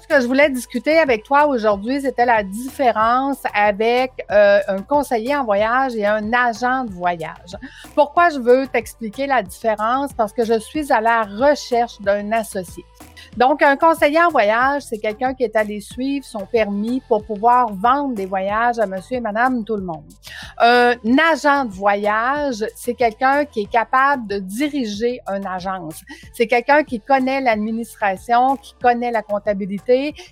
[0.00, 5.36] ce que je voulais discuter avec toi aujourd'hui, c'était la différence avec euh, un conseiller
[5.36, 7.56] en voyage et un agent de voyage.
[7.94, 10.12] Pourquoi je veux t'expliquer la différence?
[10.12, 12.84] Parce que je suis à la recherche d'un associé.
[13.36, 17.72] Donc, un conseiller en voyage, c'est quelqu'un qui est allé suivre son permis pour pouvoir
[17.72, 20.04] vendre des voyages à monsieur et madame tout le monde.
[20.58, 20.96] Un
[21.32, 26.02] agent de voyage, c'est quelqu'un qui est capable de diriger une agence.
[26.32, 29.69] C'est quelqu'un qui connaît l'administration, qui connaît la comptabilité,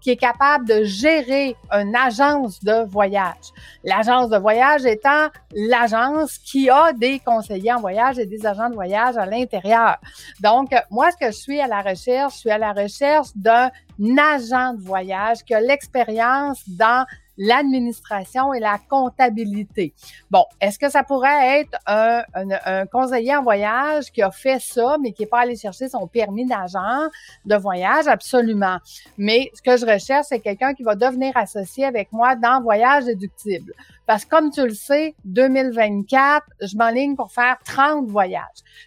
[0.00, 3.52] qui est capable de gérer une agence de voyage.
[3.84, 8.74] L'agence de voyage étant l'agence qui a des conseillers en voyage et des agents de
[8.74, 9.96] voyage à l'intérieur.
[10.40, 13.70] Donc, moi, ce que je suis à la recherche, je suis à la recherche d'un
[14.18, 17.04] agent de voyage qui a l'expérience dans
[17.40, 19.94] l'administration et la comptabilité.
[20.30, 24.98] Bon, est-ce que ça pourrait être un, un, conseiller en voyage qui a fait ça,
[25.00, 27.08] mais qui n'est pas allé chercher son permis d'agent
[27.46, 28.06] de voyage?
[28.06, 28.76] Absolument.
[29.16, 33.06] Mais ce que je recherche, c'est quelqu'un qui va devenir associé avec moi dans Voyage
[33.06, 33.72] déductible.
[34.10, 38.42] Parce que comme tu le sais, 2024, je m'enligne pour faire 30 voyages.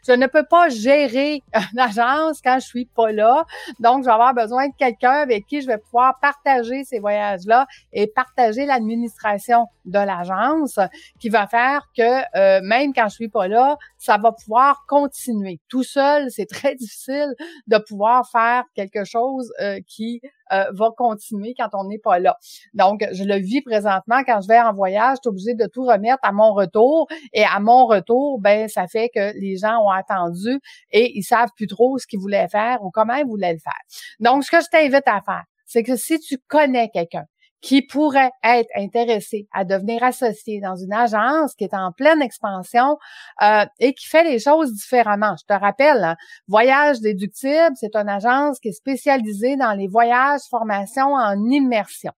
[0.06, 3.46] Je ne peux pas gérer une agence quand je suis pas là.
[3.80, 7.68] Donc, je vais avoir besoin de quelqu'un avec qui je vais pouvoir partager ces voyages-là
[7.94, 10.80] et partager l'administration de l'agence
[11.20, 15.59] qui va faire que euh, même quand je suis pas là, ça va pouvoir continuer.
[15.70, 17.34] Tout seul, c'est très difficile
[17.67, 22.38] de pouvoir faire quelque chose euh, qui euh, va continuer quand on n'est pas là.
[22.73, 26.20] Donc, je le vis présentement quand je vais en voyage, je suis de tout remettre
[26.21, 27.08] à mon retour.
[27.33, 30.60] Et à mon retour, ben, ça fait que les gens ont attendu
[30.92, 33.73] et ils savent plus trop ce qu'ils voulaient faire ou comment ils voulaient le faire.
[34.20, 37.26] Donc, ce que je t'invite à faire, c'est que si tu connais quelqu'un
[37.64, 42.98] qui pourrait être intéressé à devenir associé dans une agence qui est en pleine expansion
[43.42, 45.36] euh, et qui fait les choses différemment.
[45.40, 46.16] Je te rappelle, hein,
[46.50, 52.12] Voyage déductible, c'est une agence qui est spécialisée dans les voyages, formations en immersion.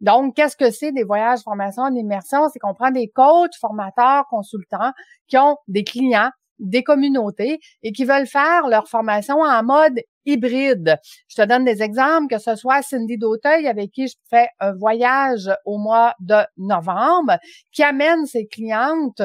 [0.00, 2.48] Donc, qu'est-ce que c'est des voyages, formations en immersion?
[2.52, 4.92] C'est qu'on prend des coachs, formateurs, consultants
[5.26, 6.30] qui ont des clients
[6.60, 10.98] des communautés et qui veulent faire leur formation en mode hybride.
[11.28, 14.72] Je te donne des exemples, que ce soit Cindy d'Auteuil avec qui je fais un
[14.72, 17.38] voyage au mois de novembre,
[17.72, 19.22] qui amène ses clientes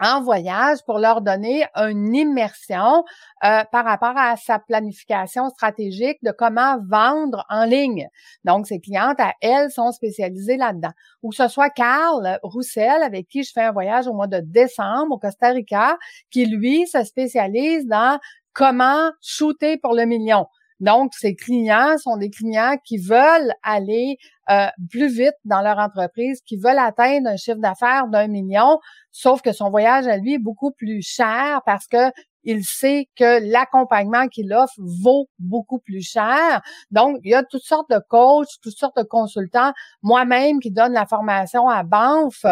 [0.00, 3.04] en voyage pour leur donner une immersion
[3.44, 8.08] euh, par rapport à sa planification stratégique de comment vendre en ligne.
[8.44, 10.92] Donc, ses clientes, à elles, sont spécialisées là-dedans.
[11.22, 15.14] Ou ce soit Carl Roussel, avec qui je fais un voyage au mois de décembre
[15.14, 15.98] au Costa Rica,
[16.30, 18.18] qui, lui, se spécialise dans
[18.52, 20.46] comment shooter pour le million.
[20.80, 24.16] Donc, ces clients sont des clients qui veulent aller
[24.50, 28.78] euh, plus vite dans leur entreprise, qui veulent atteindre un chiffre d'affaires d'un million,
[29.12, 32.10] sauf que son voyage à lui est beaucoup plus cher parce que
[32.44, 36.60] il sait que l'accompagnement qu'il offre vaut beaucoup plus cher.
[36.90, 40.92] Donc, il y a toutes sortes de coachs, toutes sortes de consultants, moi-même qui donne
[40.92, 42.44] la formation à Banff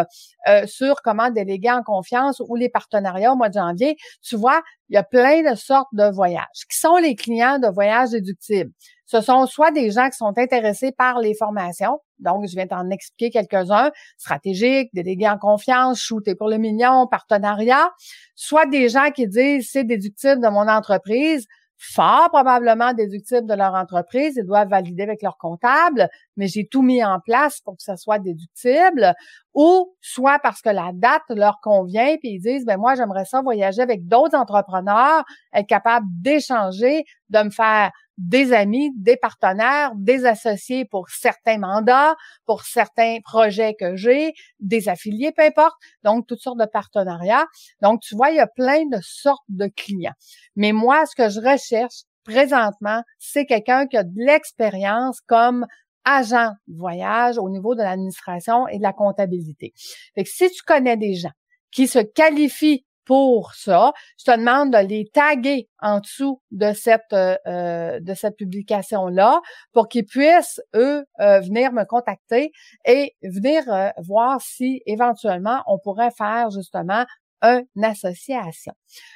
[0.49, 3.97] euh, sur comment déléguer en confiance ou les partenariats au mois de janvier.
[4.23, 6.47] Tu vois, il y a plein de sortes de voyages.
[6.71, 8.73] Qui sont les clients de voyages déductibles?
[9.09, 12.91] Ce sont soit des gens qui sont intéressés par les formations, donc je viens t'en
[12.91, 17.91] expliquer quelques-uns, stratégiques, délégués en confiance, shooter pour le million, partenariat,
[18.35, 21.47] soit des gens qui disent c'est déductible de mon entreprise,
[21.79, 26.83] fort probablement déductible de leur entreprise, ils doivent valider avec leur comptable, mais j'ai tout
[26.83, 29.15] mis en place pour que ça soit déductible,
[29.59, 33.43] ou soit parce que la date leur convient, puis ils disent, ben moi, j'aimerais ça
[33.43, 40.27] voyager avec d'autres entrepreneurs, être capable d'échanger, de me faire des amis, des partenaires, des
[40.27, 42.15] associés pour certains mandats,
[42.47, 45.75] pour certains projets que j'ai, des affiliés, peu importe.
[46.05, 47.47] Donc, toutes sortes de partenariats.
[47.83, 50.15] Donc, tu vois, il y a plein de sortes de clients.
[50.55, 55.67] Mais moi, ce que je recherche présentement, c'est quelqu'un qui a de l'expérience comme
[56.09, 59.73] agent voyage au niveau de l'administration et de la comptabilité.
[60.15, 61.33] Fait que si tu connais des gens
[61.71, 67.15] qui se qualifient pour ça, je te demande de les taguer en dessous de cette
[67.15, 69.41] euh, euh, de cette publication là
[69.73, 72.53] pour qu'ils puissent eux euh, venir me contacter
[72.85, 73.63] et venir
[73.97, 77.07] voir si éventuellement on pourrait faire justement
[77.43, 78.73] une association.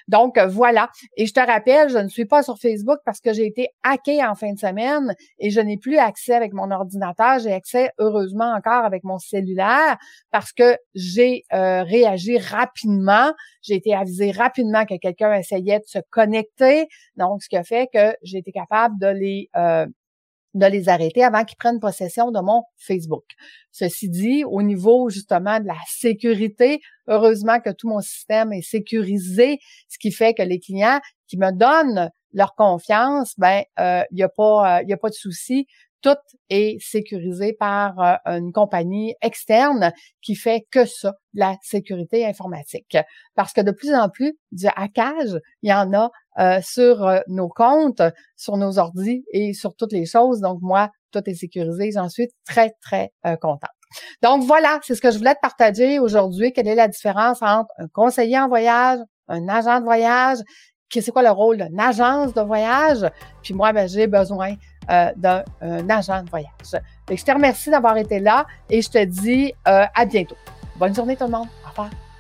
[0.08, 0.90] Donc, voilà.
[1.16, 4.24] Et je te rappelle, je ne suis pas sur Facebook parce que j'ai été hackée
[4.24, 7.38] en fin de semaine et je n'ai plus accès avec mon ordinateur.
[7.38, 9.96] J'ai accès, heureusement, encore avec mon cellulaire
[10.30, 13.32] parce que j'ai euh, réagi rapidement.
[13.62, 16.88] J'ai été avisée rapidement que quelqu'un essayait de se connecter.
[17.16, 19.86] Donc, ce qui a fait que j'ai été capable de les euh,
[20.54, 23.24] de les arrêter avant qu'ils prennent possession de mon Facebook.
[23.70, 29.58] Ceci dit, au niveau justement de la sécurité, heureusement que tout mon système est sécurisé,
[29.88, 34.22] ce qui fait que les clients qui me donnent leur confiance, ben euh, il n'y
[34.22, 35.66] a pas il euh, a pas de souci
[36.02, 36.16] tout
[36.50, 42.96] est sécurisé par euh, une compagnie externe qui fait que ça, la sécurité informatique.
[43.34, 47.20] Parce que de plus en plus du hackage, il y en a euh, sur euh,
[47.28, 48.02] nos comptes,
[48.36, 50.40] sur nos ordis et sur toutes les choses.
[50.40, 51.90] Donc moi, tout est sécurisé.
[51.92, 53.70] J'en suis très, très contente.
[54.22, 56.52] Donc voilà, c'est ce que je voulais te partager aujourd'hui.
[56.54, 60.38] Quelle est la différence entre un conseiller en voyage, un agent de voyage,
[61.00, 63.08] c'est quoi le rôle d'une agence de voyage?
[63.42, 64.54] Puis moi, ben, j'ai besoin
[64.90, 66.82] euh, d'un agent de voyage.
[67.08, 70.36] je te remercie d'avoir été là et je te dis euh, à bientôt.
[70.76, 71.48] Bonne journée tout le monde.
[71.64, 72.11] Au revoir.